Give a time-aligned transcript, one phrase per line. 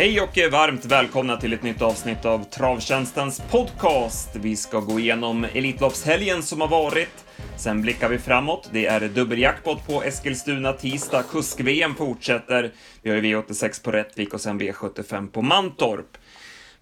[0.00, 4.36] Hej och varmt välkomna till ett nytt avsnitt av Travtjänstens podcast.
[4.36, 7.24] Vi ska gå igenom Elitloppshelgen som har varit.
[7.56, 8.68] Sen blickar vi framåt.
[8.72, 11.22] Det är dubbeljackpot på Eskilstuna tisdag.
[11.22, 12.70] Kusk-VM fortsätter.
[13.02, 16.18] Vi har ju V86 på Rättvik och sen V75 på Mantorp.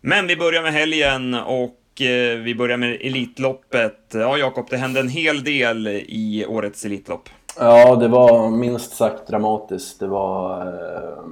[0.00, 4.10] Men vi börjar med helgen och eh, vi börjar med Elitloppet.
[4.14, 7.28] Ja, Jakob, det hände en hel del i årets Elitlopp.
[7.58, 10.00] Ja, det var minst sagt dramatiskt.
[10.00, 11.24] Det var eh,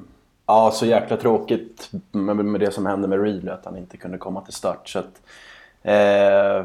[0.47, 4.19] ja, så jäkla tråkigt med, med det som hände med Reed, att han inte kunde
[4.19, 4.89] komma till start.
[4.89, 5.23] Så att,
[5.83, 6.65] eh,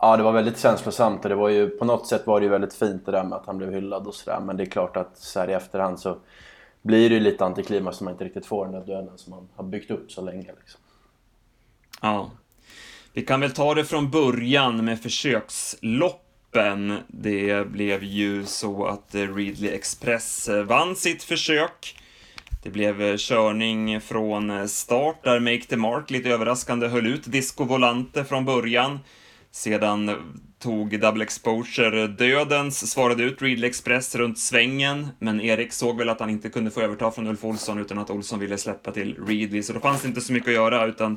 [0.00, 2.50] ja, det var väldigt känslosamt och det var ju, på något sätt var det ju
[2.50, 4.40] väldigt fint det där med att han blev hyllad och sådär.
[4.40, 6.16] Men det är klart att så här i efterhand så
[6.82, 9.48] blir det ju lite antiklimax som man inte riktigt får den där duellen som man
[9.54, 10.52] har byggt upp så länge.
[10.60, 10.80] Liksom.
[12.02, 12.30] Ja.
[13.12, 16.98] Vi kan väl ta det från början med försöksloppen.
[17.08, 21.96] Det blev ju så att Readly Express vann sitt försök.
[22.62, 27.24] Det blev eh, körning från eh, start där Make the Mark lite överraskande höll ut
[27.24, 28.98] Disco Volante från början.
[29.50, 30.14] Sedan eh,
[30.58, 36.20] tog Double Exposure dödens, svarade ut Readly Express runt svängen, men Erik såg väl att
[36.20, 39.62] han inte kunde få överta från Ulf Olsson utan att Olsson ville släppa till Readly,
[39.62, 41.16] så då fanns det inte så mycket att göra utan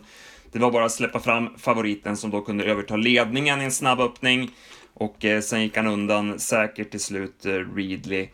[0.51, 3.99] det var bara att släppa fram favoriten som då kunde överta ledningen i en snabb
[3.99, 4.51] öppning
[4.93, 8.29] och eh, sen gick han undan säkert till slut, eh, Readly.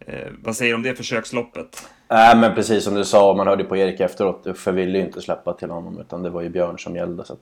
[0.00, 1.88] Eh, vad säger du om det försöksloppet?
[2.10, 5.20] Nej men precis som du sa, man hörde på Erik efteråt, Uffe ville ju inte
[5.20, 7.24] släppa till honom utan det var ju Björn som gällde.
[7.24, 7.36] Så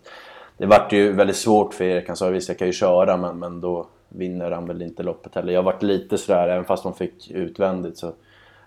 [0.57, 3.39] det vart ju väldigt svårt för Erik, han sa visst jag kan ju köra men,
[3.39, 5.53] men då vinner han väl inte loppet heller.
[5.53, 8.13] Jag vart lite sådär, även fast hon fick utvändigt så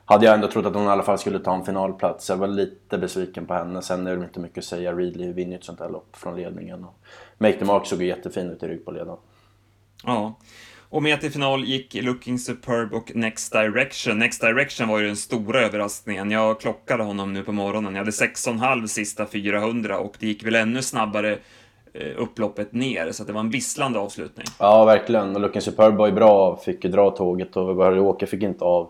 [0.05, 2.29] hade jag ändå trott att hon i alla fall skulle ta en finalplats.
[2.29, 3.81] Jag var lite besviken på henne.
[3.81, 4.93] Sen är det inte mycket att säga.
[4.93, 6.85] Readly vinner ju ett sånt här lopp från ledningen.
[6.85, 6.95] Och
[7.37, 9.17] Make the Mark såg ju jättefin ut i rygg på ledaren.
[10.03, 10.33] Ja.
[10.91, 14.19] Och med till final gick Looking Superb och Next Direction.
[14.19, 16.31] Next Direction var ju den stora överraskningen.
[16.31, 17.95] Jag klockade honom nu på morgonen.
[17.95, 21.37] Jag hade 6,5 sista 400 och det gick väl ännu snabbare
[21.93, 24.45] eh, upploppet ner, så det var en visslande avslutning.
[24.59, 25.35] Ja, verkligen.
[25.35, 28.89] Och Looking Superb var ju bra, fick ju dra tåget och Åke fick inte av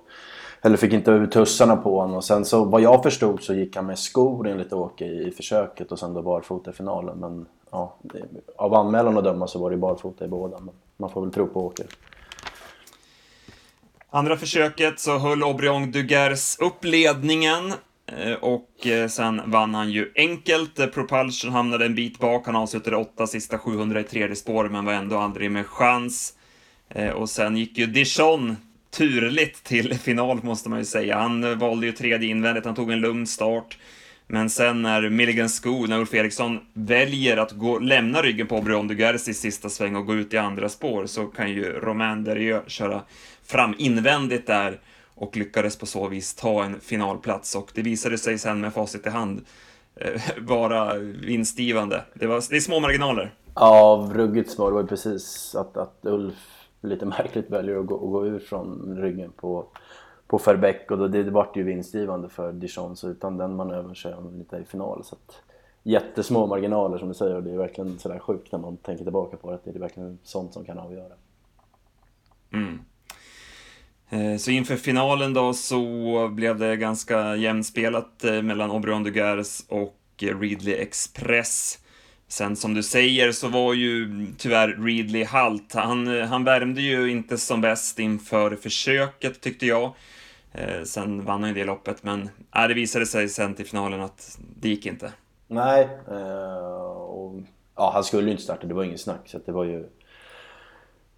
[0.61, 2.15] eller fick inte ut tussarna på honom.
[2.15, 5.31] Och sen så vad jag förstod så gick han med skor enligt Åke i, i
[5.31, 7.17] försöket och sen då barfota i finalen.
[7.17, 8.21] Men ja, det,
[8.57, 10.59] av anmälan att döma så var det barfota i båda.
[10.59, 11.85] Men man får väl tro på Åker.
[14.11, 17.73] Andra försöket så höll Aubryon Dugers upp ledningen
[18.05, 20.79] eh, och eh, sen vann han ju enkelt.
[20.79, 24.85] Eh, Propulsion hamnade en bit bak, han avslutade åtta sista 700 i tredje spår men
[24.85, 26.33] var ändå aldrig med chans.
[27.15, 28.55] Och sen gick ju Dijon
[28.91, 31.17] turligt till final måste man ju säga.
[31.17, 33.77] Han valde ju tredje invändigt, han tog en lugn start.
[34.31, 38.87] Men sen när Milligan Sko, när Ulf Eriksson väljer att gå, lämna ryggen på Brion
[38.87, 42.23] de Gers i sista sväng och gå ut i andra spår så kan ju Romain
[42.23, 43.01] Derieux köra
[43.43, 44.79] fram invändigt där
[45.15, 49.07] och lyckades på så vis ta en finalplats och det visade sig sen med facit
[49.07, 49.41] i hand
[49.95, 52.03] eh, vara vinstgivande.
[52.13, 53.33] Det, var, det är små marginaler.
[53.55, 54.67] Ja, ruggigt små.
[54.67, 56.35] Det var ju precis att, att Ulf
[56.81, 59.67] lite märkligt väljer att gå, att gå ur från ryggen på,
[60.29, 63.95] på Verbeck och då, det, det vart ju vinstgivande för Dijon så utan den manövern
[63.95, 65.03] så är han lite i final.
[65.03, 65.41] Så att,
[65.83, 69.37] jättesmå marginaler som du säger och det är verkligen sådär sjukt när man tänker tillbaka
[69.37, 69.55] på det.
[69.55, 71.13] Att det är verkligen sånt som kan avgöra.
[72.53, 72.79] Mm.
[74.09, 79.65] Eh, så inför finalen då så blev det ganska jämnspelat eh, mellan Aubryon de Gers
[79.69, 81.79] och Readly Express.
[82.29, 85.73] Sen som du säger så var ju tyvärr Readly halt.
[85.73, 89.93] Han, han värmde ju inte som bäst inför försöket tyckte jag.
[90.51, 94.01] Eh, sen vann han ju det loppet, men äh, det visade sig sen till finalen
[94.01, 95.11] att det gick inte.
[95.47, 97.35] Nej, eh, och,
[97.75, 99.21] ja, han skulle ju inte starta, det var inget snack.
[99.25, 99.79] Så det var ju...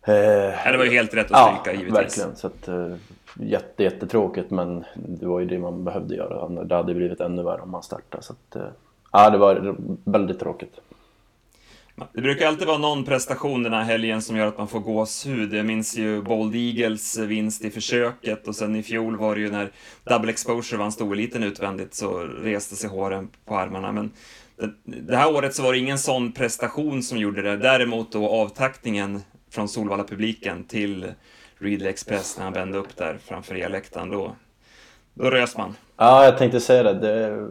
[0.01, 1.93] Eh, det var ju helt rätt att stryka ja, givetvis.
[1.93, 2.35] verkligen.
[2.35, 2.95] Så att, eh,
[3.39, 6.63] jätte, jättetråkigt, men det var ju det man behövde göra.
[6.63, 8.23] Det hade blivit ännu värre om man startade.
[8.23, 8.67] Så att, eh,
[9.11, 10.79] ja, det var väldigt tråkigt.
[12.13, 15.53] Det brukar alltid vara någon prestation den här helgen som gör att man får gåshud.
[15.53, 19.51] Jag minns ju Bold Eagles vinst i försöket och sen i fjol var det ju
[19.51, 19.71] när
[20.03, 23.91] Double Exposure vann storeliten utvändigt så reste sig håren på armarna.
[23.91, 24.11] Men
[24.85, 27.57] det här året så var det ingen sån prestation som gjorde det.
[27.57, 29.21] Däremot då avtaktningen
[29.51, 31.13] från Solvalla-publiken till
[31.59, 34.09] Ridley Express när han vände upp där framför eläktaren.
[34.09, 34.35] Då,
[35.13, 35.75] då rös man.
[35.97, 36.93] Ja, jag tänkte säga det.
[36.93, 37.47] det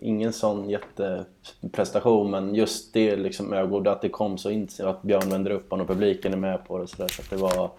[0.00, 5.30] ingen sån jätteprestation, men just det liksom ögonblicket att det kom så in att Björn
[5.30, 6.86] vänder upp honom och publiken är med på det.
[6.86, 7.70] Så, där, så det, var,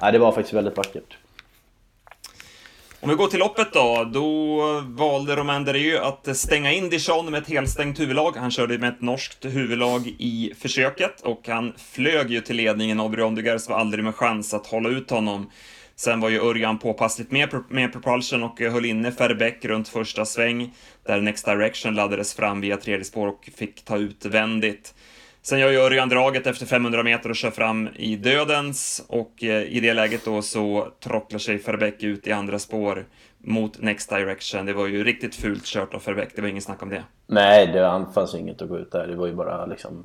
[0.00, 1.16] ja, det var faktiskt väldigt vackert.
[3.00, 7.42] Om vi går till loppet då, då valde Romain Derieux att stänga in Dijon med
[7.42, 8.36] ett helstängt huvudlag.
[8.36, 13.10] Han körde med ett norskt huvudlag i försöket och han flög ju till ledningen och
[13.10, 15.50] Brion de Gers var aldrig med chans att hålla ut honom
[15.98, 20.24] Sen var ju Örjan påpassligt med, med propulsion och eh, höll inne Ferbeck runt första
[20.24, 20.74] sväng,
[21.06, 24.94] där Next Direction laddades fram via tredje spår och fick ta utvändigt.
[25.42, 29.62] Sen gör ju Örjan draget efter 500 meter och kör fram i dödens och eh,
[29.62, 33.06] i det läget då så trocklar sig Ferbeck ut i andra spår
[33.38, 34.66] mot Next Direction.
[34.66, 37.02] Det var ju riktigt fult kört av Ferbeck, det var ingen snack om det.
[37.26, 39.06] Nej, det fanns inget att gå ut där.
[39.06, 40.04] Det var ju bara liksom...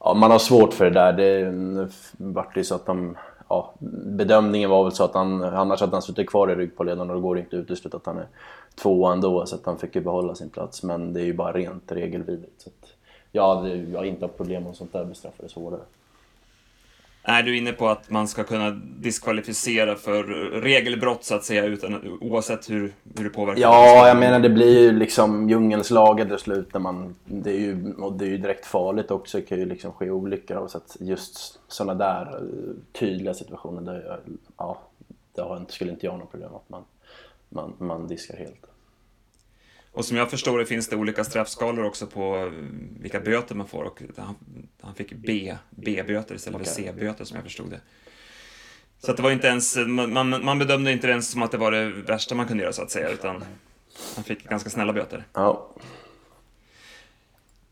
[0.00, 1.12] Ja, man har svårt för det där.
[1.12, 3.16] Det mm, vart ju så att de...
[3.48, 3.72] Ja,
[4.04, 7.22] bedömningen var väl så att han, annars hade han suttit kvar i ryggpåledaren och då
[7.22, 8.26] går det inte att utesluta att han är
[8.74, 10.82] tvåa ändå, så att han fick ju behålla sin plats.
[10.82, 12.62] Men det är ju bara rent regelvidrigt.
[12.62, 12.92] Så att,
[13.32, 15.80] ja, jag har inte haft problem om sånt där bestraffades hårdare.
[17.26, 20.24] Är du inne på att man ska kunna diskvalificera för
[20.60, 23.62] regelbrott så att säga, utan, oavsett hur, hur det påverkar?
[23.62, 26.72] Ja, jag menar det blir ju liksom djungelns lagar till slut.
[26.72, 29.38] När man, det, är ju, och det är ju direkt farligt också.
[29.38, 30.68] Det kan ju liksom ske olyckor.
[30.68, 34.20] Så att just sådana där eh, tydliga situationer, där,
[34.56, 34.80] ja,
[35.34, 36.84] det skulle inte jag ha något problem med att man,
[37.48, 38.66] man, man diskar helt.
[39.94, 42.52] Och som jag förstår det finns det olika straffskalor också på eh,
[43.00, 44.34] vilka böter man får och han,
[44.80, 46.74] han fick B, B-böter istället okay.
[46.74, 47.80] för C-böter som jag förstod det.
[48.98, 51.90] Så det var inte ens, man, man bedömde inte ens som att det var det
[51.90, 53.44] värsta man kunde göra så att säga, utan
[54.14, 55.24] han fick ganska snälla böter.
[55.32, 55.74] Ja.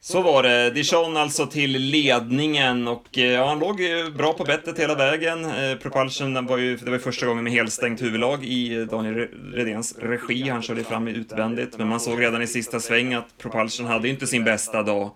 [0.05, 0.71] Så var det.
[0.71, 3.81] Dijon alltså till ledningen och eh, ja, han låg
[4.17, 5.45] bra på bettet hela vägen.
[5.45, 9.99] Eh, Propulsion var ju, det var ju första gången med helstängt huvudlag i Daniel Redéns
[9.99, 10.49] regi.
[10.49, 14.27] Han körde fram utvändigt, men man såg redan i sista sväng att Propulsion hade inte
[14.27, 15.11] sin bästa dag.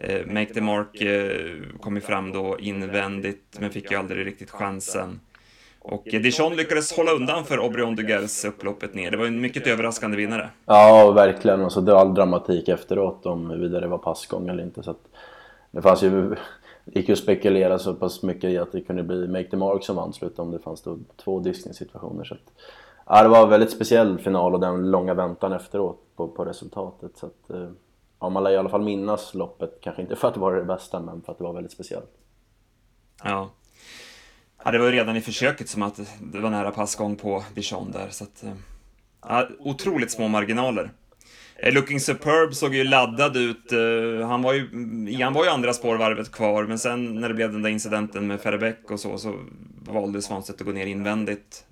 [0.00, 4.50] Eh, Make the Mark eh, kom ju fram då invändigt, men fick ju aldrig riktigt
[4.50, 5.20] chansen.
[5.82, 9.10] Och Dijon lyckades hålla undan för Aubryon Dugels upploppet ner.
[9.10, 10.50] Det var en mycket överraskande vinnare.
[10.66, 11.64] Ja, verkligen.
[11.64, 14.82] Och så det var all dramatik efteråt om huruvida det var passgång eller inte.
[14.82, 14.94] Så
[15.70, 16.36] det fanns ju...
[16.84, 19.56] Det gick ju att spekulera så pass mycket i att det kunde bli Make the
[19.56, 22.24] Mark som vann slut om det fanns då två diskningssituationer.
[22.24, 22.52] Så att,
[23.06, 27.16] ja, det var en väldigt speciell final och den långa väntan efteråt på, på resultatet.
[27.16, 27.68] Så att, eh,
[28.20, 30.64] ja, man lär i alla fall minnas loppet, kanske inte för att det var det
[30.64, 32.10] bästa men för att det var väldigt speciellt.
[33.24, 33.50] Ja,
[34.64, 37.92] Ja, det var ju redan i försöket som att det var nära passgång på Dijon
[37.92, 38.42] där, så att...
[38.42, 38.52] Eh,
[39.22, 40.90] ja, otroligt små marginaler.
[41.56, 43.72] Eh, Looking Superb såg ju laddad ut.
[43.72, 44.68] Eh, han var ju,
[45.22, 48.40] han var ju andra spårvarvet kvar, men sen när det blev den där incidenten med
[48.40, 49.40] Ferrebeck och så, så
[49.86, 51.64] valde Svanstedt att gå ner invändigt.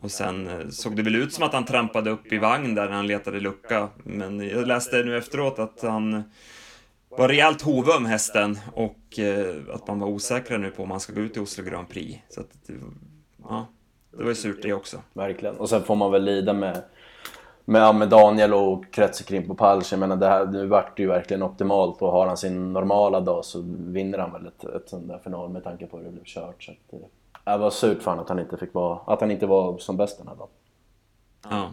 [0.00, 2.96] Och sen såg det väl ut som att han trampade upp i vagn där när
[2.96, 6.22] han letade lucka, men jag läste nu efteråt att han
[7.18, 11.12] var rejält hovöm hästen och eh, att man var osäkra nu på om man ska
[11.12, 12.18] gå ut i Oslo Grand Prix.
[12.28, 12.70] Så att,
[13.48, 13.66] ja,
[14.10, 14.96] det var ju surt det också.
[15.12, 15.56] Verkligen.
[15.56, 16.82] Och sen får man väl lida med,
[17.64, 19.92] med, med Daniel och kretsen kring på Palsch.
[19.92, 23.20] Jag menar, det här, nu vart det ju verkligen optimalt och har han sin normala
[23.20, 26.10] dag så vinner han väl ett, ett sånt där final med tanke på hur det
[26.10, 26.62] blev kört.
[26.62, 27.00] Så att,
[27.44, 29.96] det var surt för honom att han inte fick vara, att han inte var som
[29.96, 30.48] bäst den här dagen.
[31.50, 31.70] Ja.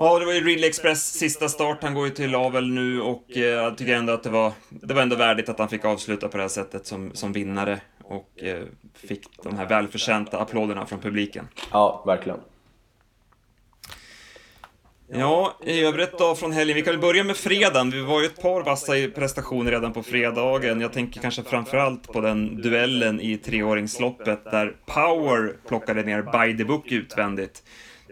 [0.00, 1.78] Ja, det var ju Ridley Express sista start.
[1.82, 4.94] Han går ju till avel nu och eh, jag tycker ändå att det var, det
[4.94, 8.42] var ändå värdigt att han fick avsluta på det här sättet som, som vinnare och
[8.42, 8.62] eh,
[8.94, 11.48] fick de här välförtjänta applåderna från publiken.
[11.72, 12.38] Ja, verkligen.
[15.08, 16.74] Ja, i övrigt då från helgen.
[16.74, 17.90] Vi kan väl börja med fredagen.
[17.90, 20.80] Vi var ju ett par vassa prestationer redan på fredagen.
[20.80, 26.64] Jag tänker kanske framförallt på den duellen i treåringsloppet där Power plockade ner By the
[26.64, 27.62] Book utvändigt.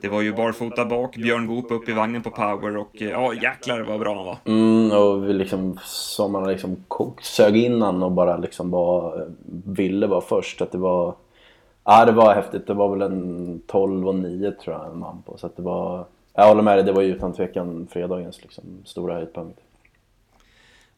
[0.04, 3.34] Det var ju barfota bak, Björn Goop upp i vagnen på power och eh, ja
[3.34, 4.36] jäklar vad bra han var.
[4.44, 6.76] Mm, och liksom, som man liksom
[7.22, 9.26] sög innan och bara liksom bara eh,
[9.66, 10.62] ville vara först.
[10.62, 11.14] Att det var,
[11.84, 12.66] ja det var häftigt.
[12.66, 15.36] Det var väl en 12 och 9 tror jag han man på.
[15.36, 18.64] Så att det var, jag håller med dig, det var ju utan tvekan fredagens liksom
[18.84, 19.60] stora höjdpunkt.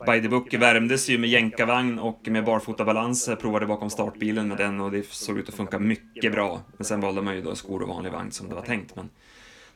[0.05, 4.81] By the Book värmdes ju med jänkarvagn och med barfotabalans, provade bakom startbilen med den
[4.81, 6.61] och det såg ut att funka mycket bra.
[6.77, 8.97] Men sen valde man ju då skor och vanlig vagn som det var tänkt.
[8.97, 9.11] Men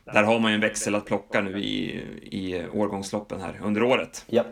[0.05, 4.25] där har man ju en växel att plocka nu i, i årgångsloppen här under året.
[4.27, 4.43] Ja.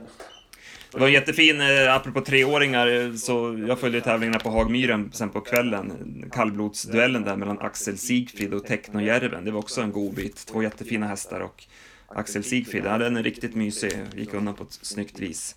[0.92, 5.42] Det var en jättefin, eh, apropå treåringar, så jag följde tävlingarna på Hagmyren sen på
[5.42, 6.26] kvällen.
[6.32, 9.46] Kallblodsduellen där mellan Axel Sigfrid och Technojärven.
[9.46, 10.46] Det var också en god bit.
[10.46, 11.64] Två jättefina hästar och
[12.16, 13.92] Axel Sigfrid, ja, den är riktigt mysig.
[14.16, 15.56] Gick undan på ett snyggt vis.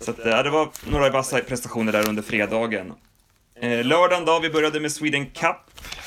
[0.00, 2.92] Så att, ja, det var några vassa prestationer där under fredagen.
[3.54, 5.56] Eh, lördagen då, vi började med Sweden Cup.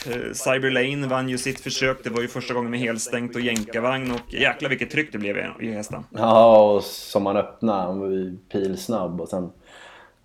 [0.08, 2.03] Eh, Cyber Lane vann ju sitt försök.
[2.03, 5.38] Det var ju första gången med helstängt och jänkarvagn och jäklar vilket tryck det blev
[5.60, 6.03] i hästen.
[6.10, 9.51] Ja, och som han öppnade, han var ju pilsnabb och sen...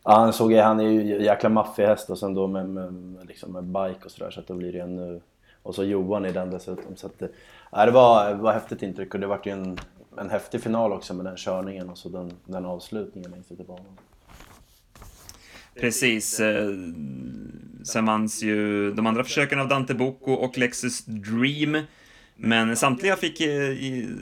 [0.05, 3.53] Ja, han såg han är ju jäkla maffig häst och sen då med, med, liksom
[3.53, 5.21] med bike och sådär så att då blir det ännu...
[5.63, 7.23] Och så Johan i den dessutom så att...
[7.73, 9.79] Ja, det var, var häftigt intryck och det var ju en
[10.21, 13.65] en häftig final också med den körningen och så den, den avslutningen längst ut i
[13.65, 13.99] banan.
[15.81, 16.41] Precis.
[16.41, 16.71] Eh,
[17.85, 21.79] Sen vanns ju de andra försöken av Dante Bocco och Lexus Dream.
[22.37, 23.73] Men samtliga fick eh,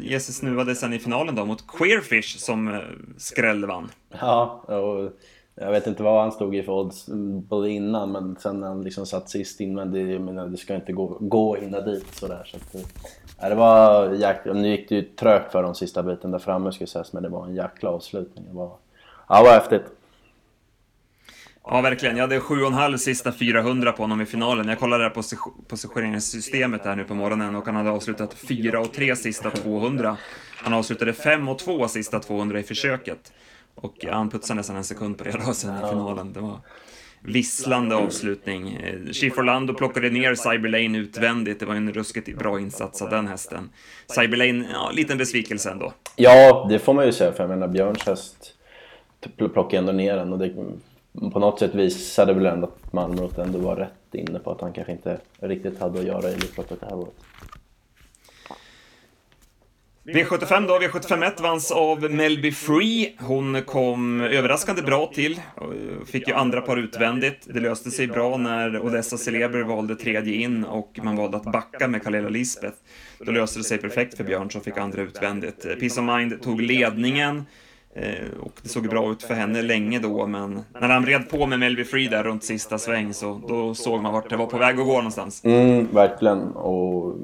[0.00, 2.80] ge sig snuvade sen i finalen då mot Queerfish som eh,
[3.16, 3.90] skrällvann.
[4.20, 5.12] Ja, och
[5.60, 7.06] jag vet inte vad han stod i för odds
[7.48, 10.56] både innan men sen när han liksom satt sist in men det, jag menar, det
[10.56, 12.42] ska inte gå, gå hinna dit sådär.
[12.44, 12.86] Så att,
[13.40, 16.72] ja, det var jäkla, nu gick det ju trögt för de sista biten där framme
[16.72, 18.44] skulle sägas men det var en jäkla avslutning.
[18.48, 18.72] Det var,
[19.28, 19.84] ja, det var häftigt.
[21.64, 22.16] Ja, verkligen.
[22.16, 24.68] Jag hade 7,5 sista 400 på honom i finalen.
[24.68, 25.22] Jag kollade det här
[25.68, 30.16] positioneringssystemet här nu på morgonen och han hade avslutat 4 och 3 sista 200.
[30.56, 33.32] Han avslutade 5 och 2 sista 200 i försöket.
[33.76, 36.32] Och han putsade nästan en sekund på det rasen i finalen.
[36.32, 36.60] Det var
[37.20, 38.78] visslande avslutning.
[39.12, 41.60] Chief Orlando plockade ner Cyberlane utvändigt.
[41.60, 43.70] Det var en ruskigt bra insats av den hästen.
[44.14, 45.92] Cyberlane, ja, liten besvikelse ändå.
[46.16, 48.52] Ja, det får man ju säga, för jag menar Björns häst
[49.36, 50.54] plockade ändå ner den och det
[51.32, 54.72] på något sätt visade väl ändå att Malmrot ändå var rätt inne på att han
[54.72, 57.14] kanske inte riktigt hade att göra i Elitloppet det här året.
[60.06, 63.16] V75 då, V751 vanns av Melby Free.
[63.18, 65.40] Hon kom överraskande bra till,
[66.06, 67.36] fick ju andra par utvändigt.
[67.44, 71.88] Det löste sig bra när Odessa Celeber valde tredje in och man valde att backa
[71.88, 72.76] med Kalela Lisbeth.
[73.18, 75.62] Då löste det sig perfekt för Björn som fick andra utvändigt.
[75.80, 77.44] Peace of Mind tog ledningen.
[77.94, 81.46] Eh, och det såg bra ut för henne länge då, men när han red på
[81.46, 84.58] med Melby Free där runt sista sväng så då såg man vart det var på
[84.58, 85.44] väg att gå någonstans.
[85.44, 86.42] Mm, verkligen.
[86.42, 87.16] Och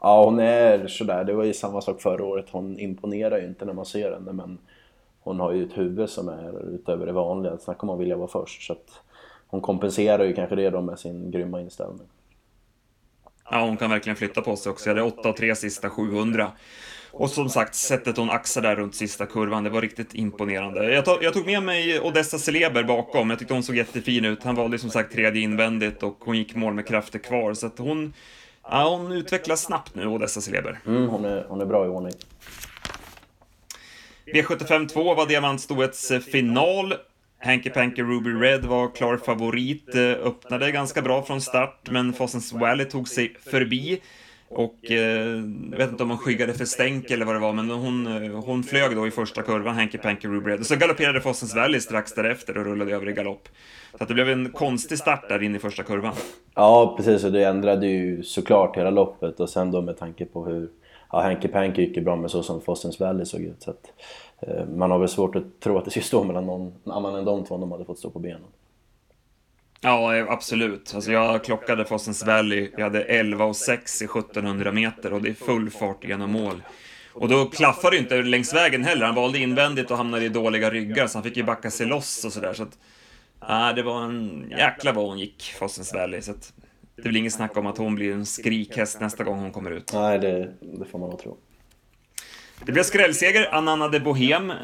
[0.00, 1.24] ja, hon är sådär.
[1.24, 2.46] Det var ju samma sak förra året.
[2.50, 4.58] Hon imponerar ju inte när man ser henne, men
[5.20, 7.58] hon har ju ett huvud som är utöver det vanliga.
[7.58, 8.66] Snacka om att vilja vara först.
[8.66, 9.00] Så att
[9.46, 12.06] hon kompenserar ju kanske det då med sin grymma inställning.
[13.50, 14.90] Ja, hon kan verkligen flytta på sig också.
[14.90, 16.52] Jag hade 8 och 3 sista 700.
[17.10, 20.92] Och som sagt, sättet hon axade där runt sista kurvan, det var riktigt imponerande.
[20.92, 24.42] Jag, tog, jag tog med mig Odessa Celeber bakom, jag tyckte hon såg jättefin ut.
[24.44, 27.78] Han valde som sagt tredje invändigt och hon gick mål med krafter kvar, så att
[27.78, 28.14] hon...
[28.70, 30.78] Ja, hon utvecklas snabbt nu, Odessa Celeber.
[30.86, 32.12] Mm, hon, är, hon är bra i ordning.
[34.34, 36.94] V75 2 var Diamantstoets final.
[37.40, 42.86] Hanky Panky Ruby Red var klar favorit, öppnade ganska bra från start, men Fossens Valley
[42.86, 44.00] tog sig förbi.
[44.50, 47.70] Och eh, jag vet inte om hon skyggade för stänk eller vad det var, men
[47.70, 50.60] hon, eh, hon flög då i första kurvan, Hanky Panky Rubred.
[50.60, 53.48] Och så galopperade Fossens Valley strax därefter och rullade över i galopp.
[53.98, 56.14] Så att det blev en konstig start där inne i första kurvan.
[56.54, 57.24] Ja, precis.
[57.24, 59.40] Och det ändrade ju såklart hela loppet.
[59.40, 60.68] Och sen då med tanke på hur
[61.12, 63.62] ja, Hanky Panky gick ju bra med så som Fossens Valley såg ut.
[63.62, 63.92] Så att,
[64.40, 67.24] eh, man har väl svårt att tro att det skulle stå mellan någon annan än
[67.24, 68.40] de två om de hade fått stå på benen.
[69.80, 70.94] Ja, absolut.
[70.94, 75.28] Alltså jag klockade Fossens Valley, jag hade 11 och 6 i 1700 meter och det
[75.28, 76.62] är full fart genom mål.
[77.12, 80.70] Och då klaffade det inte längs vägen heller, han valde invändigt och hamnade i dåliga
[80.70, 82.52] ryggar så han fick ju backa sig loss och sådär.
[82.52, 86.22] Så att, det var en jäkla vad hon gick, Fossens Valley.
[86.22, 86.52] Så att,
[87.02, 89.92] det blir inget snack om att hon blir en skrikhäst nästa gång hon kommer ut.
[89.94, 91.36] Nej, det, det får man nog tro.
[92.66, 93.54] Det blev skrällseger.
[93.54, 94.56] Ananna de Bohem eh,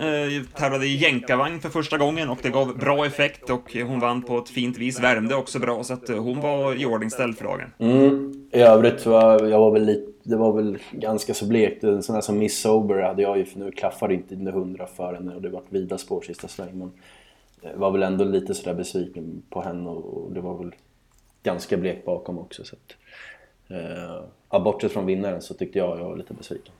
[0.54, 4.38] tävlade i jänkarvagn för första gången och det gav bra effekt och hon vann på
[4.38, 5.00] ett fint vis.
[5.00, 7.72] Värmde också bra så att eh, hon var i ordningställd för dagen.
[7.78, 8.48] Mm.
[8.52, 11.84] I övrigt var jag var väl lite, det var väl ganska så blekt.
[11.84, 14.86] En sån här som Miss Sober hade jag ju, för nu klaffade inte dina hundra
[14.86, 16.78] för henne och det var vida spår sista sväng.
[16.78, 16.92] Men
[17.62, 20.74] jag var väl ändå lite sådär besviken på henne och det var väl
[21.42, 22.64] ganska blekt bakom också.
[22.64, 22.96] Så att,
[24.52, 26.72] eh, bortsett från vinnaren så tyckte jag jag var lite besviken.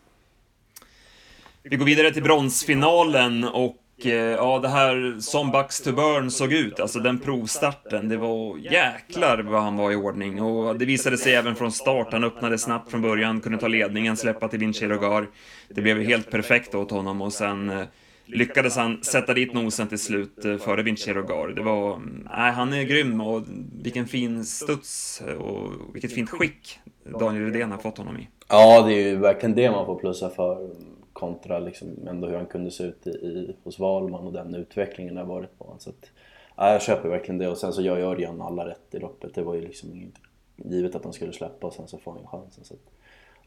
[1.71, 6.53] Vi går vidare till bronsfinalen och eh, ja, det här som Bucks to Burn såg
[6.53, 10.43] ut, alltså den provstarten, det var jäklar vad han var i ordning.
[10.43, 14.17] Och det visade sig även från start, han öppnade snabbt från början, kunde ta ledningen,
[14.17, 15.29] släppa till Vinci Rogar.
[15.69, 17.83] Det blev helt perfekt åt honom och sen eh,
[18.27, 21.49] lyckades han sätta dit nosen till slut eh, före Vinci Rogar.
[21.49, 23.43] Det var, mm, nej, han är grym och
[23.83, 26.79] vilken fin studs och vilket fint skick
[27.21, 28.29] Daniel Redén har fått honom i.
[28.49, 30.71] Ja, det är ju verkligen det man får plussa för
[31.15, 35.17] kontra liksom ändå hur han kunde se ut i, i, hos Valman och den utvecklingen
[35.17, 35.81] har varit på honom.
[35.81, 36.11] Så att,
[36.57, 39.35] ja, jag köper verkligen det och sen så gör Örjan alla rätt i loppet.
[39.35, 40.13] Det var ju liksom
[40.57, 42.65] givet att han skulle släppa och sen så får han ju chansen.
[42.65, 42.81] Så att,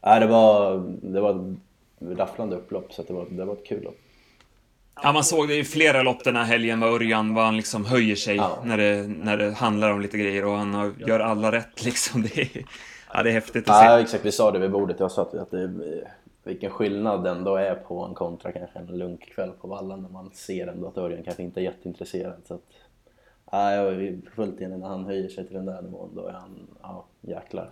[0.00, 1.54] ja, det, var, det var
[2.00, 3.98] ett rafflande upplopp så det, var, det var ett kul lopp.
[5.02, 7.84] Ja, man såg det i flera lopp den här helgen med Örjan, vad han liksom
[7.84, 8.58] höjer sig ja.
[8.64, 12.22] när, det, när det handlar om lite grejer och han gör alla rätt liksom.
[12.34, 12.64] Det är,
[13.12, 13.86] ja, det är häftigt att ja, se.
[13.86, 14.24] Ja, exakt.
[14.24, 15.00] Vi sa det vid bordet.
[15.00, 15.70] Jag sa att, att det,
[16.48, 20.30] vilken skillnad det ändå är på en kontra kanske en lunkkväll på vallen när man
[20.34, 22.42] ser ändå att Örjan kanske inte är jätteintresserad.
[22.44, 22.64] Så att,
[23.50, 26.10] ja, jag är fullt enig när han höjer sig till den där nivån.
[26.14, 27.70] Då är han, ja jäklar.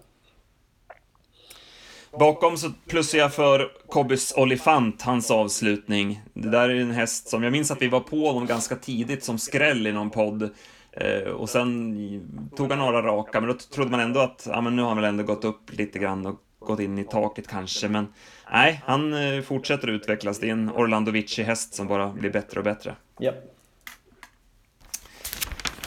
[2.18, 6.22] Bakom så plussar jag för Kobbys Olifant, hans avslutning.
[6.34, 9.24] Det där är en häst som, jag minns att vi var på honom ganska tidigt
[9.24, 10.50] som skräll i någon podd.
[10.92, 14.76] Eh, och sen tog han några raka, men då trodde man ändå att ja, men
[14.76, 17.88] nu har han väl ändå gått upp lite grann och gått in i taket kanske.
[17.88, 18.06] Men
[18.52, 20.38] nej, han eh, fortsätter utvecklas.
[20.38, 22.94] Det är en Orlando Vici-häst som bara blir bättre och bättre.
[23.18, 23.32] Ja.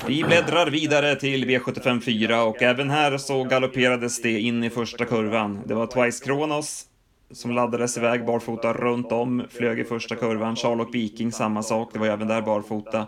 [0.07, 5.05] Vi bläddrar vidare till V75 4 och även här så galopperades det in i första
[5.05, 5.61] kurvan.
[5.65, 6.85] Det var Twice Kronos
[7.31, 10.55] som laddades iväg barfota runt om, flög i första kurvan.
[10.55, 13.07] Charlotte Viking, samma sak, det var även där barfota.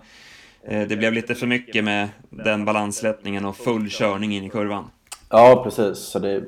[0.68, 4.90] Eh, det blev lite för mycket med den balanslättningen och full körning in i kurvan.
[5.32, 5.98] Ja, precis.
[5.98, 6.44] Så det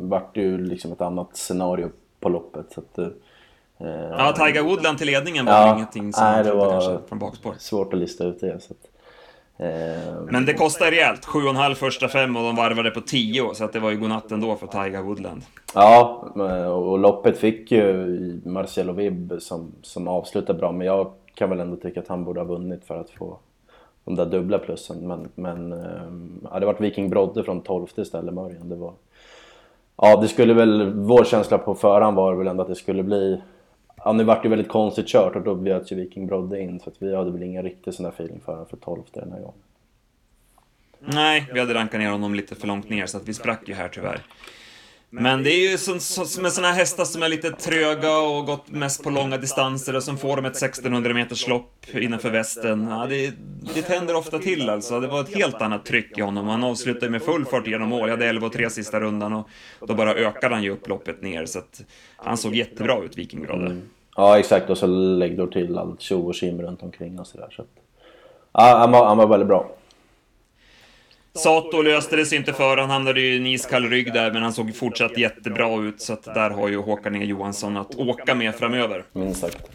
[0.00, 2.72] vart ju liksom ett annat scenario på loppet.
[2.72, 3.08] Så att, eh,
[4.10, 7.54] ja, Tiger Woodland till ledningen var ja, ingenting som nej, det var kanske från bakspår.
[7.58, 8.60] Svårt att lista ut det.
[8.60, 8.88] Så att,
[9.56, 11.24] eh, Men det kostar rejält.
[11.24, 14.56] 7,5 första fem och de varvade på 10 så att det var ju godnatt ändå
[14.56, 15.42] för Tiger Woodland.
[15.74, 16.24] Ja,
[16.68, 21.76] och loppet fick ju Marcelo Vibb som, som avslutade bra, men jag kan väl ändå
[21.76, 23.38] tycka att han borde ha vunnit för att få
[24.04, 25.08] de där dubbla plussen.
[25.08, 28.68] Men, men eh, ja, det varit Viking Brodde från 12 istället, Mörjan.
[28.68, 28.92] Det var...
[29.96, 30.92] Ja, det skulle väl...
[30.94, 33.42] Vår känsla på förhand var väl ändå att det skulle bli...
[34.04, 36.90] Ja, nu vart det väldigt konstigt kört och då bjöds ju Viking Brodde in så
[36.90, 39.40] att vi hade väl ingen riktig sån där feeling för honom för 12 den här
[39.40, 39.62] gången.
[40.98, 43.74] Nej, vi hade rankat ner honom lite för långt ner så att vi sprack ju
[43.74, 44.20] här tyvärr.
[45.14, 48.46] Men det är ju som, som med såna här hästar som är lite tröga och
[48.46, 52.88] gått mest på långa distanser och som får dem ett 1600 meters lopp innanför västen.
[52.90, 53.32] Ja, det,
[53.74, 55.00] det tänder ofta till alltså.
[55.00, 56.48] Det var ett helt annat tryck i honom.
[56.48, 58.00] Han avslutade med full fart genom mål.
[58.00, 59.48] Jag hade 11 och 3 sista rundan och
[59.86, 61.46] då bara ökade han ju upp loppet ner.
[61.46, 61.84] Så att
[62.16, 63.82] han såg jättebra ut, Viking mm.
[64.16, 64.70] Ja, exakt.
[64.70, 67.48] Och så lägger till allt tjo och kim runt omkring och sådär.
[67.56, 67.68] Så att...
[68.52, 69.70] Ja, han var, han var väldigt bra.
[71.34, 74.52] Sato löste det sig inte för, han hamnade i en iskall rygg där, men han
[74.52, 78.54] såg fortsatt jättebra ut, så att där har ju Håkan E Johansson att åka med
[78.54, 79.04] framöver.
[79.34, 79.70] Sagt.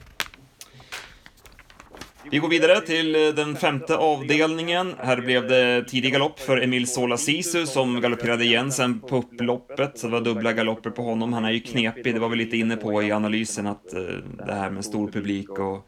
[2.32, 4.94] Vi går vidare till eh, den femte avdelningen.
[5.00, 10.00] Här blev det tidig galopp för Emil Sola Sisu som galopperade igen sen på upploppet.
[10.00, 11.34] Så det var dubbla galopper på honom.
[11.34, 14.02] Han är ju knepig, det var vi lite inne på i analysen att eh,
[14.48, 15.88] det här med stor publik och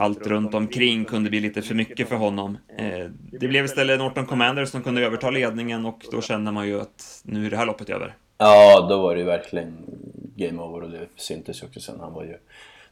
[0.00, 2.58] allt runt omkring kunde bli lite för mycket för honom.
[2.78, 6.80] Eh, det blev istället Norton Commanders som kunde överta ledningen och då kände man ju
[6.80, 8.14] att nu är det här loppet över.
[8.38, 9.76] Ja, då var det ju verkligen
[10.36, 12.00] game over och det syntes ju också sen.
[12.00, 12.36] Han var ju,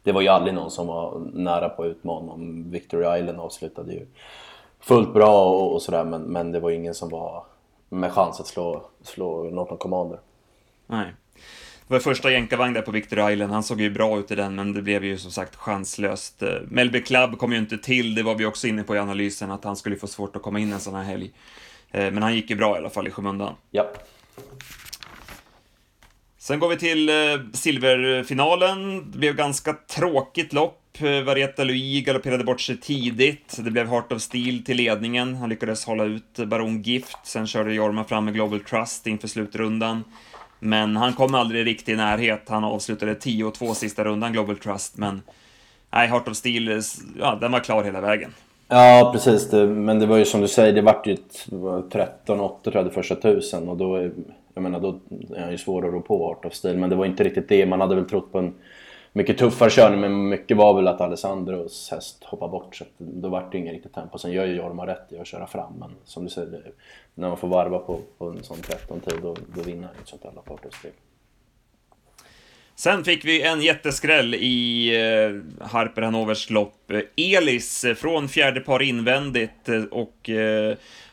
[0.02, 2.70] det var ju aldrig någon som var nära på att utmana honom.
[2.70, 4.06] Victory Island avslutade ju
[4.80, 7.44] fullt bra och, och sådär men, men det var ingen som var
[7.88, 10.18] med chans att slå, slå Norton Commander.
[10.86, 11.14] Nej.
[11.90, 14.72] Var första jänkarvagn där på Victor Island, han såg ju bra ut i den, men
[14.72, 16.42] det blev ju som sagt chanslöst.
[16.42, 19.50] Eh, Melby Club kom ju inte till, det var vi också inne på i analysen,
[19.50, 21.30] att han skulle få svårt att komma in en sån här helg.
[21.90, 23.54] Eh, men han gick ju bra i alla fall i skymundan.
[23.70, 23.90] Ja.
[26.38, 27.14] Sen går vi till eh,
[27.52, 29.10] silverfinalen.
[29.10, 30.76] Det blev ganska tråkigt lopp.
[31.24, 33.56] Varietta Louis galopperade bort sig tidigt.
[33.58, 35.34] Det blev Heart of Steel till ledningen.
[35.34, 37.18] Han lyckades hålla ut Baron Gift.
[37.24, 40.04] Sen körde Jorma fram med Global Trust inför slutrundan.
[40.60, 42.42] Men han kom aldrig riktigt i närhet.
[42.48, 45.22] Han avslutade 10-2 sista rundan, Global Trust, men
[45.90, 46.82] nej, Heart of Steel,
[47.18, 48.30] ja, den var klar hela vägen.
[48.68, 49.50] Ja, precis.
[49.50, 51.16] Det, men det var ju som du säger, det vart ju
[51.50, 54.10] 13-8 tror jag det första tusen och då,
[54.54, 54.98] jag menar, då
[55.36, 56.76] är han ju svår att rå på Heart of Steel.
[56.76, 57.66] Men det var inte riktigt det.
[57.66, 58.54] Man hade väl trott på en
[59.12, 62.76] mycket tuffare körning, men mycket var väl att Alessandros häst hoppade bort.
[62.76, 64.18] Så då vart det inget riktigt tempo.
[64.18, 66.72] Sen gör ju Jorma rätt i att köra fram, men som du säger,
[67.14, 70.24] när man får varva på, på en sån 13-tid, då, då vinner han ett sånt
[70.24, 70.50] här lopp
[72.80, 76.92] Sen fick vi en jätteskräll i eh, Harper Hanovers lopp.
[77.16, 80.30] Elis eh, från fjärde par invändigt eh, och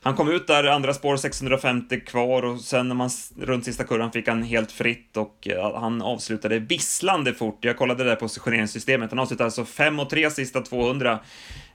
[0.01, 4.11] han kom ut där, andra spår 650 kvar och sen när man runt sista kurvan
[4.11, 7.65] fick han helt fritt och han avslutade visslande fort.
[7.65, 11.19] Jag kollade där positioneringssystemet, han avslutade alltså 5 och 3 sista 200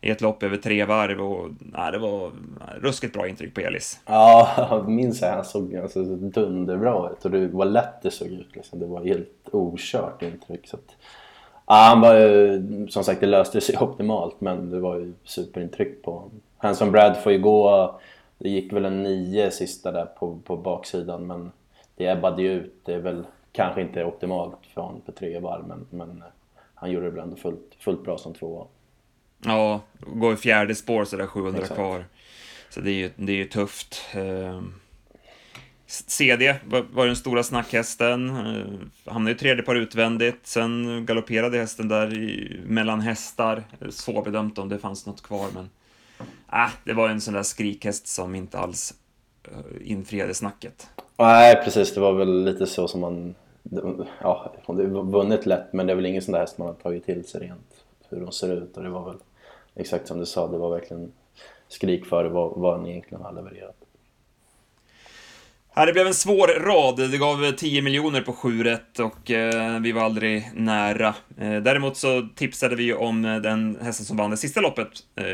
[0.03, 2.33] i ett lopp över tre varv och nej, det var
[2.81, 4.01] ruskigt bra intryck på Elis.
[4.07, 8.29] Ja, jag minns att Han såg alltså, dunderbra ut och det var lätt det såg
[8.29, 8.57] ut.
[8.57, 8.79] Liksom.
[8.79, 10.69] Det var helt okört intryck.
[10.69, 10.97] Så att,
[11.67, 16.03] ja, han var ju, som sagt, det löste sig optimalt men det var ju superintryck
[16.03, 16.41] på honom.
[16.57, 18.01] Hanson Brad får ju gå,
[18.39, 21.53] det gick väl en nio sista där på, på baksidan men
[21.97, 22.75] det ebbade ju ut.
[22.85, 26.23] Det är väl kanske inte optimalt för honom på tre varv men, men
[26.75, 28.65] han gjorde det väl ändå fullt, fullt bra som tvåa.
[29.45, 31.79] Ja, går i fjärde spår sådär 700 Exakt.
[31.79, 32.05] kvar.
[32.71, 34.03] Så det är ju, det är ju tufft.
[34.15, 34.63] Eh,
[35.87, 36.55] CD
[36.93, 38.29] var den stora snackhästen.
[38.29, 40.47] Eh, hamnade i tredje par utvändigt.
[40.47, 43.63] Sen galopperade hästen där i, mellan hästar.
[43.91, 45.71] Svårbedömt om det fanns något kvar, men...
[46.53, 48.95] Äh, det var en sån där skrikhäst som inte alls
[49.45, 50.89] eh, infriade snacket.
[51.17, 51.95] Nej, precis.
[51.95, 53.35] Det var väl lite så som man...
[54.21, 57.07] Ja, det vunnit lätt, men det är väl ingen sån där häst man har tagit
[57.07, 58.77] till sig rent hur de ser ut.
[58.77, 59.19] Och det var väl
[59.77, 61.13] exakt som du sa, det var verkligen
[61.69, 63.77] skrik för vad, vad han egentligen har levererat.
[65.75, 67.11] Ja, det blev en svår rad.
[67.11, 71.15] Det gav 10 miljoner på 7 rätt och eh, vi var aldrig nära.
[71.39, 75.25] Eh, däremot så tipsade vi om eh, den hästen som vann det sista loppet, eh,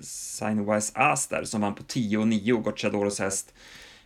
[0.00, 3.54] Signwise As där, som vann på 10 och 9, Gocciadoros häst.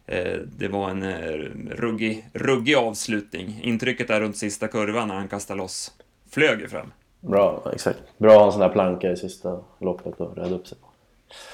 [0.06, 1.32] Eh, det var en eh,
[1.70, 3.60] ruggig, ruggig avslutning.
[3.62, 5.92] Intrycket där runt sista kurvan när han kastade loss
[6.30, 6.92] flög ju fram.
[7.22, 7.98] Bra, exakt.
[8.18, 10.86] Bra att ha en sån där planka i sista loppet och rädda upp sig på.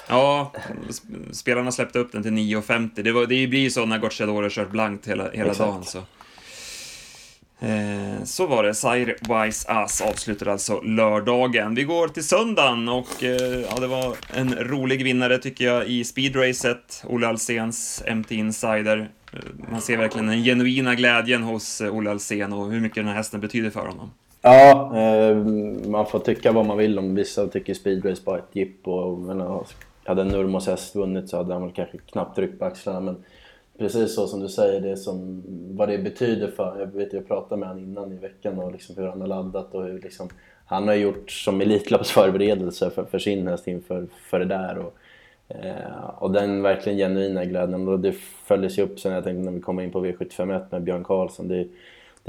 [0.09, 0.53] Ja,
[1.33, 3.03] spelarna släppte upp den till 9.50.
[3.03, 5.85] Det, det blir ju så när Gocciadoro kört blankt hela, hela dagen.
[5.85, 5.99] Så.
[7.61, 8.75] Eh, så var det.
[8.75, 11.75] Sidewise Ass avslutade alltså lördagen.
[11.75, 16.05] Vi går till söndagen och eh, ja, det var en rolig vinnare tycker jag i
[16.05, 17.05] speedracet.
[17.07, 19.11] Olle Alsens MT Insider.
[19.33, 19.39] Eh,
[19.71, 23.15] man ser verkligen den genuina glädjen hos eh, Olle Alsen och hur mycket den här
[23.15, 24.11] hästen betyder för honom.
[24.49, 25.37] Ja, eh,
[25.89, 29.25] man får tycka vad man vill om vissa tycker speedrace bara är ett jippo.
[30.05, 33.01] Hade Nurmos häst vunnit så hade han väl kanske knappt ryckt på axlarna.
[33.01, 33.25] Men
[33.79, 35.43] precis så som du säger, det som,
[35.77, 36.81] vad det betyder för...
[36.81, 39.75] Jag vet jag pratade med honom innan i veckan och liksom hur han har laddat
[39.75, 40.29] och hur liksom,
[40.67, 44.79] han har gjort som Elitloppsförberedelse för, för sin häst inför för det där.
[44.79, 44.95] Och,
[45.49, 47.89] eh, och den verkligen genuina glädjen.
[47.89, 48.13] Och det
[48.45, 51.49] följdes ju upp sen jag tänkte när vi kom in på V751 med Björn Karlsson.
[51.49, 51.67] Det,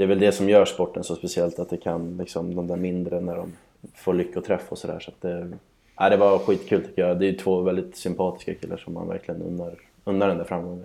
[0.00, 2.76] det är väl det som gör sporten så speciellt, att det kan liksom de där
[2.76, 3.52] mindre när de
[3.94, 5.00] får lyckoträff och sådär.
[5.00, 5.50] Så det,
[5.96, 7.20] ja, det var skitkul tycker jag.
[7.20, 10.84] Det är två väldigt sympatiska killar som man verkligen unnar, unnar den där framgången.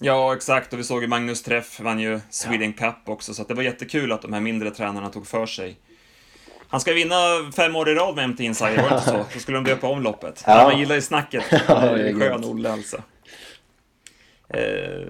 [0.00, 0.72] Ja, exakt.
[0.72, 2.86] Och vi såg ju Magnus Träff vann ju Sweden ja.
[2.86, 5.76] Cup också, så det var jättekul att de här mindre tränarna tog för sig.
[6.68, 7.14] Han ska vinna
[7.56, 9.16] fem år i rad med MT Insider, var det inte så?
[9.34, 10.44] Då skulle de döpa om loppet.
[10.46, 10.64] Ja.
[10.64, 11.44] Man gillar ju snacket.
[11.68, 12.96] Ja, skön Olle alltså.
[14.54, 15.06] Eh,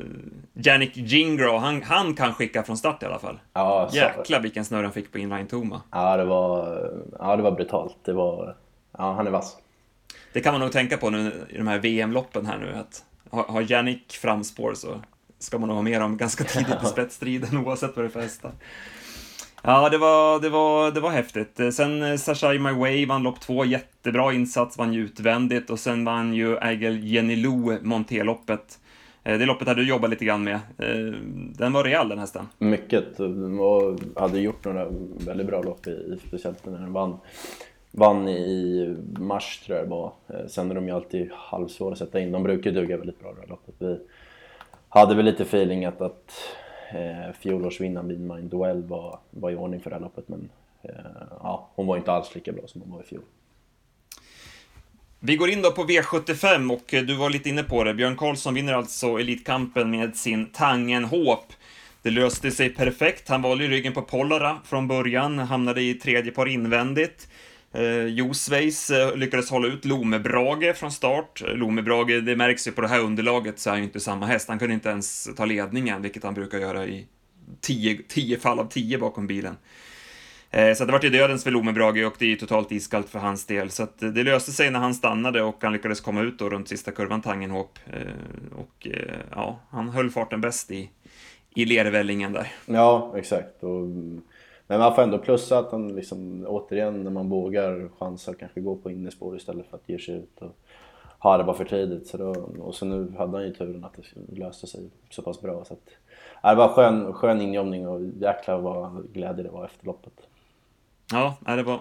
[0.52, 3.40] Jannik Gingro, han, han kan skicka från start i alla fall.
[3.52, 3.96] Ja, så...
[3.96, 5.82] Jäklar vilken snurr han fick på inline Toma.
[5.90, 7.96] Ja, det var, ja, det var brutalt.
[8.04, 8.56] Det var,
[8.98, 9.56] ja, han är vass.
[10.32, 13.70] Det kan man nog tänka på nu i de här VM-loppen här nu, att har
[13.70, 15.00] Jannik framspår så
[15.38, 18.20] ska man nog ha med dem ganska tidigt i spetsstriden oavsett vad det är för
[18.20, 18.52] hästar.
[19.62, 21.60] Ja, det var, det, var, det var häftigt.
[21.74, 26.04] Sen eh, Sashai My Way vann lopp två, jättebra insats, vann ju utvändigt och sen
[26.04, 28.78] vann ju Agel Jenilou Monteloppet.
[29.24, 30.54] Eh, det loppet hade du jobbat lite grann med.
[30.54, 31.20] Eh,
[31.58, 32.48] den var rejäl den hästen.
[32.58, 33.20] Mycket,
[33.60, 34.88] och hade gjort några
[35.26, 37.18] väldigt bra lopp, i, speciellt när den vann
[37.96, 40.12] vann i mars tror jag det var.
[40.28, 42.32] Eh, sen är de ju alltid halvsvåra att sätta in.
[42.32, 43.74] De brukar ju duga väldigt bra det här loppet.
[43.78, 43.98] Vi
[44.88, 46.32] hade väl lite feeling att, att
[46.92, 50.48] eh, fjolårsvinnaren Bean Mind Duell var, var i ordning för det här loppet men
[50.82, 50.90] eh,
[51.40, 53.22] ja, hon var inte alls lika bra som hon var i fjol.
[55.26, 57.94] Vi går in då på V75 och eh, du var lite inne på det.
[57.94, 61.52] Björn Karlsson vinner alltså Elitkampen med sin Tangen Håp.
[62.02, 63.28] Det löste sig perfekt.
[63.28, 67.28] Han valde ryggen på Pollara från början, hamnade i tredje par invändigt.
[67.72, 71.42] Eh, Josveis eh, lyckades hålla ut Lomebrage från start.
[71.54, 74.48] Lomebrage, det märks ju på det här underlaget, så är han ju inte samma häst.
[74.48, 77.06] Han kunde inte ens ta ledningen, vilket han brukar göra i
[77.60, 79.56] tio, tio fall av tio bakom bilen.
[80.56, 83.18] Eh, så det vart ju dödens för Lomebrage och det är ju totalt iskallt för
[83.18, 83.70] hans del.
[83.70, 86.50] Så att eh, det löste sig när han stannade och han lyckades komma ut då
[86.50, 87.78] runt sista kurvan Tangenhop.
[87.86, 88.88] Eh, och
[89.30, 90.90] ja, han höll farten bäst i,
[91.54, 92.52] i lervällingen där.
[92.66, 93.64] Ja, exakt.
[93.64, 94.22] Och mm,
[94.66, 98.76] men man får ändå plussa att han liksom, återigen när man vågar chansa kanske gå
[98.76, 100.56] på innerspår istället för att ge sig ut och
[101.18, 102.06] harva för tidigt.
[102.06, 105.40] Så då, och så nu hade han ju turen att det löste sig så pass
[105.40, 105.64] bra.
[105.64, 105.88] Så att,
[106.42, 110.28] det var skön, skön injobbning och jäklar vad glädje det var efter loppet.
[111.10, 111.80] Ja, det var,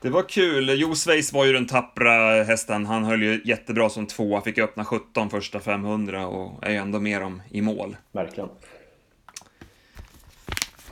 [0.00, 0.70] det var kul.
[0.76, 2.86] Jo Sveis var ju den tappra hästen.
[2.86, 7.00] Han höll ju jättebra som tvåa, fick öppna 17 första 500 och är ju ändå
[7.00, 7.96] med dem i mål.
[8.12, 8.48] Verkligen.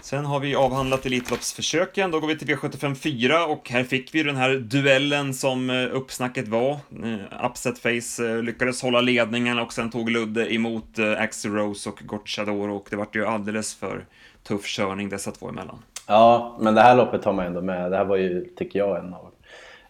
[0.09, 4.23] Sen har vi avhandlat Elitloppsförsöken, då går vi till V75 4 och här fick vi
[4.23, 6.71] den här duellen som eh, uppsnacket var.
[6.71, 12.01] Eh, Upset Face eh, lyckades hålla ledningen och sen tog Ludde emot Axel Rose och
[12.05, 14.07] Gocciadoro och det vart ju alldeles för
[14.43, 15.83] tuff körning dessa två emellan.
[16.09, 17.90] Ja, men det här loppet tar man ändå med.
[17.90, 19.31] Det här var ju, tycker jag, en av,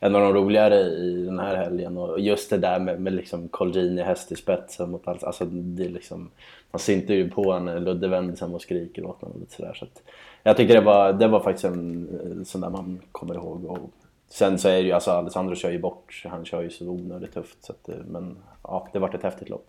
[0.00, 3.48] en av de roligare i den här helgen och just det där med, med liksom
[3.48, 5.24] Colgjini häst i spetsen mot allt.
[5.24, 6.30] Alltså det är liksom
[6.70, 9.40] man synte ju på honom när Ludde vänder sig och skriker åt honom.
[9.40, 10.02] Lite sådär, så att
[10.42, 13.64] jag tycker det var, det var faktiskt en sån där man kommer ihåg.
[13.64, 13.90] Och
[14.28, 17.34] sen så är det ju, alltså Alessandro kör ju bort, han kör ju så onödigt
[17.34, 17.64] tufft.
[17.64, 19.66] Så att, men ja, det vart ett häftigt lopp.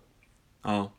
[0.64, 0.92] Ja.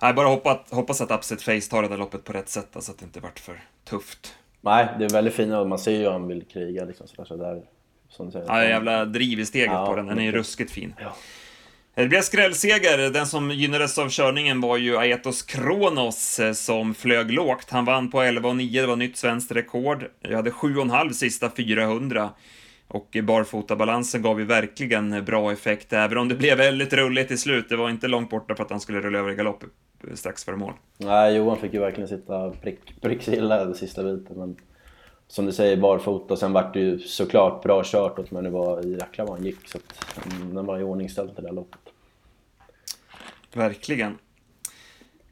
[0.00, 2.78] Jag bara hoppas, hoppas att Upset Face tar det där loppet på rätt sätt, så
[2.78, 4.34] alltså att det inte vart för tufft.
[4.66, 7.24] Nej, det är väldigt fint och man ser ju hur han vill kriga liksom sådär.
[7.24, 7.62] Så där,
[8.08, 8.46] som du säger.
[8.46, 10.94] Ja, jävla driv i steget ja, på den, den är ju ruskigt fin.
[11.00, 11.16] Ja.
[11.94, 13.10] Det blev skrällseger.
[13.10, 17.70] Den som gynnades av körningen var ju Aetos Kronos eh, som flög lågt.
[17.70, 20.04] Han vann på 11,9, det var nytt svenskt rekord.
[20.20, 22.30] Jag hade 7,5 sista 400.
[22.88, 27.68] Och barfotabalansen gav ju verkligen bra effekt, även om det blev väldigt rulligt i slut.
[27.68, 29.64] Det var inte långt borta för att han skulle rulla över i galopp
[30.14, 30.72] strax före mål.
[30.98, 34.38] Nej, Johan fick ju verkligen sitta prick, prickstilla den sista biten.
[34.38, 34.56] Men
[35.28, 36.36] som du säger, barfota.
[36.36, 39.68] Sen vart det ju såklart bra kört men det var jäkla vad han gick.
[39.68, 40.16] Så att,
[40.52, 41.80] den var iordningställd det där loppet.
[43.52, 44.18] Verkligen.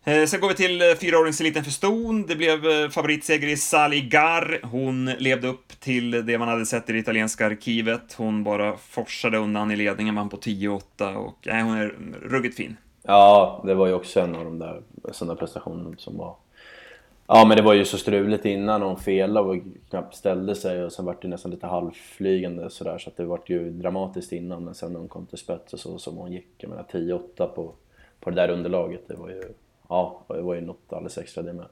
[0.04, 2.26] Eh, sen går vi till eh, fyraåringseliten för ston.
[2.26, 4.60] Det blev eh, favoritseger i Sali Gar.
[4.62, 8.14] Hon levde upp till det man hade sett i det italienska arkivet.
[8.16, 12.76] Hon bara forsade undan i ledningen, man på 10-8 och nej, hon är ruggigt fin.
[13.06, 16.36] Ja, det var ju också en av de där sådana prestationerna som var...
[17.26, 19.56] Ja, men det var ju så struligt innan hon felade och
[19.90, 23.50] knappt ställde sig och sen vart det nästan lite halvflygande sådär så att det vart
[23.50, 26.48] ju dramatiskt innan men sen när hon kom till spets och så som hon gick,
[26.56, 27.72] jag menar 10-8 på,
[28.20, 29.42] på det där underlaget, det var ju...
[29.88, 31.66] Ja, det var ju något alldeles extra det med.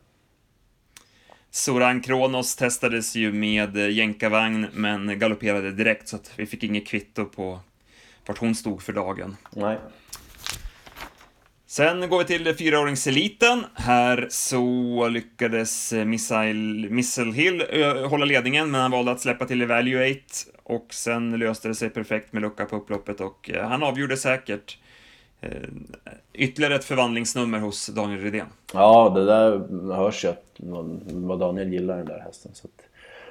[1.50, 7.24] Soran Kronos testades ju med jänkarvagn men galopperade direkt så att vi fick inget kvitto
[7.24, 7.58] på
[8.26, 9.36] vart hon stod för dagen.
[9.50, 9.78] Nej.
[11.72, 13.64] Sen går vi till fyraåringseliten.
[13.74, 17.62] Här så lyckades Missile, Missile Hill
[18.08, 20.20] hålla ledningen, men han valde att släppa till Evaluate
[20.62, 24.78] och sen löste det sig perfekt med lucka på upploppet och eh, han avgjorde säkert.
[25.40, 25.50] Eh,
[26.32, 28.46] ytterligare ett förvandlingsnummer hos Daniel Rydén.
[28.74, 29.58] Ja, det där
[29.94, 30.54] hörs ju att
[31.10, 32.50] vad Daniel gillar den där hästen.
[32.54, 32.84] Så att,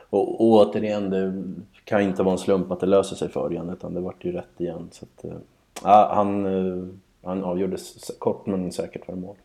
[0.10, 1.44] och, och återigen, det
[1.84, 4.32] kan inte vara en slump att det löser sig för igen, utan det vart ju
[4.32, 4.88] rätt igen.
[4.92, 5.38] Så att, eh,
[5.84, 6.46] ja, han
[7.24, 7.78] han avgjorde
[8.20, 9.36] kort men säkert för mål.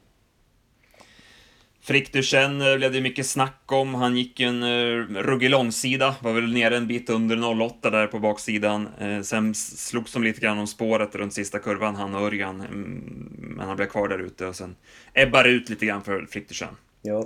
[1.86, 3.94] Frick Duchenne blev det mycket snack om.
[3.94, 8.06] Han gick ju en uh, ruggig långsida, var väl nere en bit under 08 där
[8.06, 8.88] på baksidan.
[9.02, 12.60] Uh, sen slogs de lite grann om spåret runt sista kurvan, han och Örjan.
[12.60, 14.76] Mm, men han blev kvar där ute och sen
[15.14, 16.76] ebbar ut lite grann för Frick Duchenne.
[17.02, 17.24] Ja.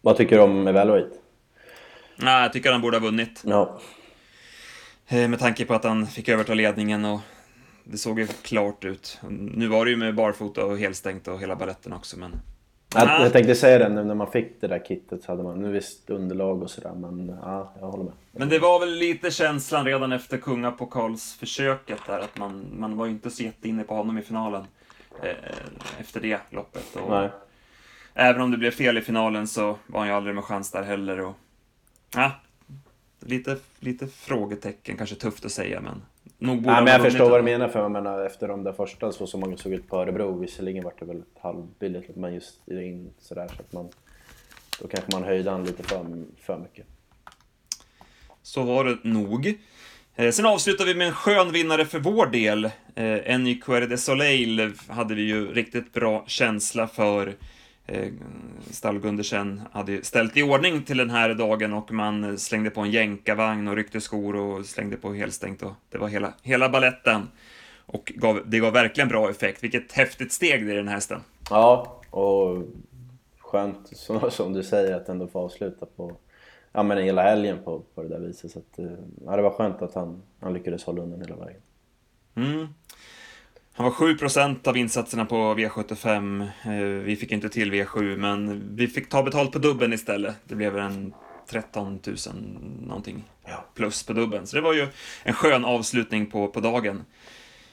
[0.00, 1.16] Vad tycker du om Evaluate?
[2.16, 3.42] Nej, jag tycker han borde ha vunnit.
[3.46, 3.80] Ja.
[5.12, 7.20] Uh, med tanke på att han fick överta ledningen och
[7.84, 9.20] det såg ju klart ut.
[9.30, 12.40] Nu var det ju med barfota och helstängt och hela balletten också, men...
[12.94, 15.62] Jag, jag tänkte säga det, nu när man fick det där kittet så hade man
[15.62, 18.12] nu visst underlag och sådär, men ja, jag håller med.
[18.32, 23.12] Men det var väl lite känslan redan efter kungapokalsförsöket där, att man, man var ju
[23.12, 24.64] inte så jätteinne på honom i finalen
[25.22, 26.96] eh, efter det loppet.
[26.96, 27.28] Och Nej.
[28.14, 30.82] Även om det blev fel i finalen så var han ju aldrig med chans där
[30.82, 31.20] heller.
[31.20, 31.34] Och,
[32.14, 32.30] ja,
[33.20, 36.02] lite, lite frågetecken, kanske tufft att säga, men
[36.38, 39.12] Nog ja, men jag förstår vad du menar, för jag menar, efter de där första
[39.12, 43.10] så som många såg ut på Örebro, visserligen var det väl halvbilligt, men just in
[43.18, 43.88] sådär så att man...
[44.80, 46.06] Då kanske man höjde han lite för,
[46.40, 46.86] för mycket.
[48.42, 49.58] Så var det nog.
[50.16, 52.64] Eh, sen avslutar vi med en skön vinnare för vår del.
[52.64, 57.34] Eh, Eny de Soleil hade vi ju riktigt bra känsla för
[57.86, 58.12] eh,
[58.70, 63.68] stallgundersen hade ställt i ordning till den här dagen och man slängde på en jänkarvagn
[63.68, 67.28] och ryckte skor och slängde på helstängt och det var hela, hela balletten.
[67.86, 69.64] Och gav, det gav verkligen bra effekt.
[69.64, 71.20] Vilket häftigt steg det är den här hästen.
[71.50, 72.62] Ja, och
[73.38, 76.16] skönt som, som du säger att ändå få avsluta på
[76.72, 78.50] ja, men hela helgen på, på det där viset.
[78.50, 78.86] Så att, eh,
[79.24, 81.60] ja, det var skönt att han, han lyckades hålla undan hela vägen.
[82.34, 82.66] Mm.
[83.74, 86.42] Han var 7% av insatserna på V75.
[86.64, 90.36] Eh, vi fick inte till V7, men vi fick ta betalt på dubben istället.
[90.44, 91.14] Det blev en
[91.50, 92.16] 13 000
[92.86, 93.24] någonting
[93.74, 94.46] plus på dubben.
[94.46, 94.88] Så det var ju
[95.22, 97.04] en skön avslutning på, på dagen.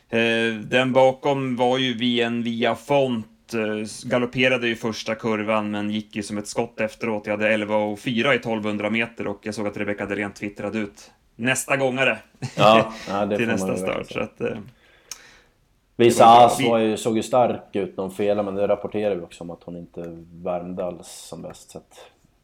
[0.10, 5.90] Eh, den bakom var ju vi en via font eh, galopperade ju första kurvan men
[5.90, 7.26] gick ju som ett skott efteråt.
[7.26, 10.80] Jag hade 11 och 4 i 1200 meter och jag såg att Rebecka Derén twittrade
[10.80, 12.18] ut nästa gångare
[12.56, 14.12] ja, ja, till nästa start.
[14.12, 14.42] Så att,
[16.70, 19.64] Var ju, såg ju stark ut hon felade, men det rapporterar vi också om att
[19.64, 21.72] hon inte värmde alls som bäst.
[21.72, 21.82] Så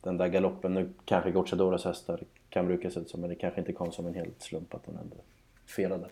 [0.02, 3.60] den där galoppen, nu kanske Gocciadoras hästar kan bruka se ut som, men det kanske
[3.60, 5.16] inte kom som en helt slump att hon ändå
[5.66, 6.08] felade.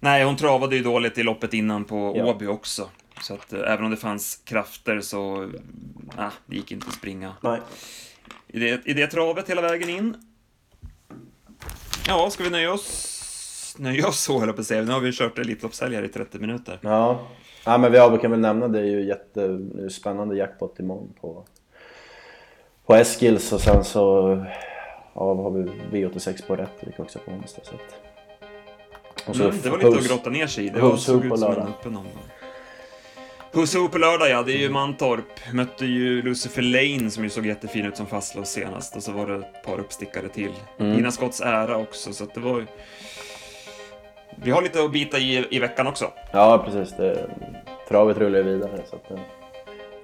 [0.00, 2.26] Nej, hon travade ju dåligt i loppet innan på ja.
[2.26, 2.88] Åby också.
[3.20, 5.50] Så att äh, även om det fanns krafter så,
[6.16, 7.32] nej, det gick inte att springa.
[7.40, 7.60] Nej.
[8.46, 10.16] I det, I det travet hela vägen in.
[12.08, 13.13] Ja, ska vi nöja oss
[13.78, 14.82] nöja oss så, höll jag på att säga.
[14.82, 16.78] Nu har vi kört Elitloppshelg i 30 minuter.
[16.80, 17.20] Ja.
[17.64, 21.44] ja, men vi kan väl nämna det är ju jättespännande jackpot imorgon på,
[22.86, 24.00] på Eskils och sen så
[25.14, 25.62] ja, har vi
[26.04, 27.62] V86 på Rättvik också på onsdag.
[27.64, 29.28] Så att...
[29.28, 30.68] och så mm, det var lite att grotta ner sig i.
[30.68, 32.22] Det var, såg ut som en öppen omgång.
[33.54, 35.52] Puss på lördag ja, det är ju Mantorp.
[35.52, 39.26] Mötte ju Lucifer Lane som ju såg jättefin ut som fastlås senast och så var
[39.26, 40.52] det ett par uppstickare till.
[40.78, 40.96] Mm.
[40.96, 42.66] Dina Skotts ära också, så att det var ju
[44.36, 46.12] vi har lite att bita i i veckan också.
[46.32, 46.96] Ja, precis.
[46.96, 47.26] Det,
[47.88, 48.80] travet rullar ju vidare.
[48.90, 49.18] Så att det,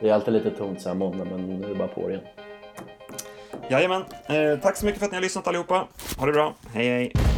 [0.01, 2.23] det är alltid lite tomt så här måndag, men nu är det bara på igen.
[3.69, 4.05] Jajamän.
[4.27, 5.87] Eh, tack så mycket för att ni har lyssnat allihopa.
[6.19, 6.55] Ha det bra.
[6.75, 7.30] Hej, hej.